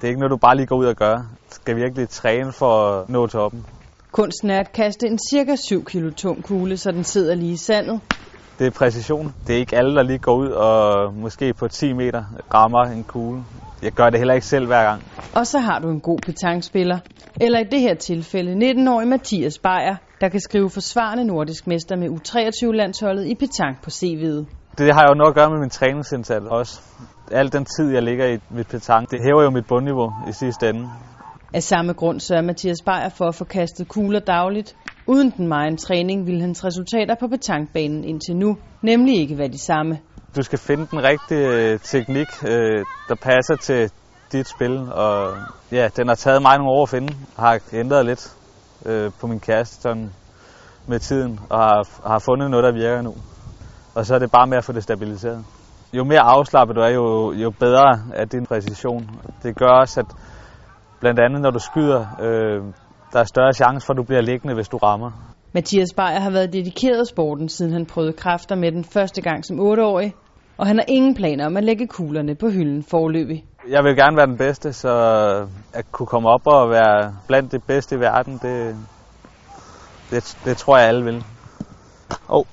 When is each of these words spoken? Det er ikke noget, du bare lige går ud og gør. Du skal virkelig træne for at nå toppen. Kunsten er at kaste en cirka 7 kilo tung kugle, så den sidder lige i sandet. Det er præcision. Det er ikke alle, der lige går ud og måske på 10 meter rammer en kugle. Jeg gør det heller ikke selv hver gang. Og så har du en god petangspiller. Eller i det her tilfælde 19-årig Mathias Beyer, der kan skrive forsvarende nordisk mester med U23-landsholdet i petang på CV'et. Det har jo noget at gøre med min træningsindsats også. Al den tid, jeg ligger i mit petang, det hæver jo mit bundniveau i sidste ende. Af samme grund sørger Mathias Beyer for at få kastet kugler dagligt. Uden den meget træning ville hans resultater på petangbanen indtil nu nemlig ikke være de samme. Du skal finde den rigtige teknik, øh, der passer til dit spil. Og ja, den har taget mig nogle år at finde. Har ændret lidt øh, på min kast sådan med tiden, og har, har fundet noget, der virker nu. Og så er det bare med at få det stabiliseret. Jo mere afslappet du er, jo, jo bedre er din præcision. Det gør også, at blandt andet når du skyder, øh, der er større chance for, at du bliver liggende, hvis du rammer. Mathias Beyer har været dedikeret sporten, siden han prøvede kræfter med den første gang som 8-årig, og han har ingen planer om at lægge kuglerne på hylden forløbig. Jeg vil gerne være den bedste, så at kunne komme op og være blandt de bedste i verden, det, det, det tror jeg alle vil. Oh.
Det 0.00 0.06
er 0.06 0.08
ikke 0.08 0.20
noget, 0.20 0.30
du 0.30 0.36
bare 0.36 0.56
lige 0.56 0.66
går 0.66 0.76
ud 0.76 0.86
og 0.86 0.96
gør. 0.96 1.16
Du 1.16 1.54
skal 1.54 1.76
virkelig 1.76 2.08
træne 2.08 2.52
for 2.52 2.72
at 2.72 3.08
nå 3.08 3.26
toppen. 3.26 3.66
Kunsten 4.12 4.50
er 4.50 4.60
at 4.60 4.72
kaste 4.72 5.06
en 5.06 5.18
cirka 5.30 5.56
7 5.56 5.84
kilo 5.84 6.10
tung 6.10 6.44
kugle, 6.44 6.76
så 6.76 6.90
den 6.90 7.04
sidder 7.04 7.34
lige 7.34 7.52
i 7.52 7.56
sandet. 7.56 8.00
Det 8.58 8.66
er 8.66 8.70
præcision. 8.70 9.34
Det 9.46 9.54
er 9.54 9.58
ikke 9.58 9.76
alle, 9.76 9.94
der 9.94 10.02
lige 10.02 10.18
går 10.18 10.36
ud 10.36 10.48
og 10.48 11.14
måske 11.14 11.54
på 11.54 11.68
10 11.68 11.92
meter 11.92 12.24
rammer 12.54 12.82
en 12.82 13.04
kugle. 13.04 13.44
Jeg 13.82 13.92
gør 13.92 14.10
det 14.10 14.18
heller 14.18 14.34
ikke 14.34 14.46
selv 14.46 14.66
hver 14.66 14.84
gang. 14.84 15.02
Og 15.34 15.46
så 15.46 15.58
har 15.58 15.78
du 15.78 15.88
en 15.90 16.00
god 16.00 16.18
petangspiller. 16.26 16.98
Eller 17.40 17.58
i 17.58 17.64
det 17.64 17.80
her 17.80 17.94
tilfælde 17.94 18.52
19-årig 18.70 19.08
Mathias 19.08 19.58
Beyer, 19.58 19.96
der 20.20 20.28
kan 20.28 20.40
skrive 20.40 20.70
forsvarende 20.70 21.24
nordisk 21.24 21.66
mester 21.66 21.96
med 21.96 22.08
U23-landsholdet 22.08 23.26
i 23.26 23.34
petang 23.34 23.76
på 23.82 23.90
CV'et. 23.90 24.59
Det 24.78 24.94
har 24.94 25.04
jo 25.08 25.14
noget 25.14 25.30
at 25.30 25.34
gøre 25.34 25.50
med 25.50 25.58
min 25.58 25.70
træningsindsats 25.70 26.46
også. 26.50 26.80
Al 27.30 27.52
den 27.52 27.64
tid, 27.64 27.92
jeg 27.92 28.02
ligger 28.02 28.26
i 28.26 28.38
mit 28.50 28.66
petang, 28.66 29.10
det 29.10 29.18
hæver 29.22 29.42
jo 29.42 29.50
mit 29.50 29.66
bundniveau 29.66 30.12
i 30.28 30.32
sidste 30.32 30.68
ende. 30.68 30.88
Af 31.54 31.62
samme 31.62 31.92
grund 31.92 32.20
sørger 32.20 32.42
Mathias 32.42 32.82
Beyer 32.86 33.08
for 33.08 33.24
at 33.24 33.34
få 33.34 33.44
kastet 33.44 33.88
kugler 33.88 34.20
dagligt. 34.20 34.76
Uden 35.06 35.30
den 35.36 35.48
meget 35.48 35.78
træning 35.78 36.26
ville 36.26 36.40
hans 36.40 36.64
resultater 36.64 37.14
på 37.20 37.28
petangbanen 37.28 38.04
indtil 38.04 38.36
nu 38.36 38.56
nemlig 38.82 39.20
ikke 39.20 39.38
være 39.38 39.48
de 39.48 39.64
samme. 39.64 39.98
Du 40.36 40.42
skal 40.42 40.58
finde 40.58 40.86
den 40.90 41.02
rigtige 41.02 41.78
teknik, 41.78 42.28
øh, 42.44 42.84
der 43.08 43.14
passer 43.14 43.56
til 43.60 43.90
dit 44.32 44.48
spil. 44.48 44.92
Og 44.92 45.34
ja, 45.72 45.88
den 45.96 46.08
har 46.08 46.14
taget 46.14 46.42
mig 46.42 46.58
nogle 46.58 46.70
år 46.70 46.82
at 46.82 46.88
finde. 46.88 47.12
Har 47.38 47.60
ændret 47.72 48.06
lidt 48.06 48.36
øh, 48.86 49.10
på 49.20 49.26
min 49.26 49.40
kast 49.40 49.82
sådan 49.82 50.10
med 50.86 50.98
tiden, 50.98 51.40
og 51.50 51.58
har, 51.58 52.08
har 52.08 52.18
fundet 52.18 52.50
noget, 52.50 52.64
der 52.64 52.72
virker 52.72 53.02
nu. 53.02 53.14
Og 54.00 54.06
så 54.06 54.14
er 54.14 54.18
det 54.18 54.30
bare 54.30 54.46
med 54.46 54.58
at 54.58 54.64
få 54.64 54.72
det 54.72 54.82
stabiliseret. 54.82 55.44
Jo 55.92 56.04
mere 56.04 56.20
afslappet 56.20 56.76
du 56.76 56.80
er, 56.80 56.88
jo, 56.88 57.32
jo 57.32 57.50
bedre 57.50 58.00
er 58.14 58.24
din 58.24 58.46
præcision. 58.46 59.10
Det 59.42 59.56
gør 59.56 59.68
også, 59.82 60.00
at 60.00 60.06
blandt 61.00 61.20
andet 61.20 61.40
når 61.40 61.50
du 61.50 61.58
skyder, 61.58 62.00
øh, 62.20 62.62
der 63.12 63.20
er 63.20 63.24
større 63.24 63.52
chance 63.52 63.86
for, 63.86 63.92
at 63.92 63.96
du 63.96 64.02
bliver 64.02 64.20
liggende, 64.20 64.54
hvis 64.54 64.68
du 64.68 64.76
rammer. 64.76 65.10
Mathias 65.52 65.92
Beyer 65.96 66.20
har 66.20 66.30
været 66.30 66.52
dedikeret 66.52 67.08
sporten, 67.08 67.48
siden 67.48 67.72
han 67.72 67.86
prøvede 67.86 68.12
kræfter 68.12 68.56
med 68.56 68.72
den 68.72 68.84
første 68.84 69.22
gang 69.22 69.44
som 69.44 69.60
8-årig, 69.60 70.14
og 70.58 70.66
han 70.66 70.76
har 70.76 70.84
ingen 70.88 71.14
planer 71.14 71.46
om 71.46 71.56
at 71.56 71.64
lægge 71.64 71.86
kuglerne 71.86 72.34
på 72.34 72.48
hylden 72.48 72.82
forløbig. 72.90 73.44
Jeg 73.68 73.84
vil 73.84 73.96
gerne 73.96 74.16
være 74.16 74.26
den 74.26 74.38
bedste, 74.38 74.72
så 74.72 74.92
at 75.72 75.92
kunne 75.92 76.06
komme 76.06 76.28
op 76.28 76.46
og 76.46 76.70
være 76.70 77.14
blandt 77.26 77.52
de 77.52 77.58
bedste 77.58 77.96
i 77.96 78.00
verden, 78.00 78.38
det, 78.42 78.76
det, 80.10 80.38
det 80.44 80.56
tror 80.56 80.78
jeg 80.78 80.88
alle 80.88 81.04
vil. 81.04 81.24
Oh. 82.28 82.44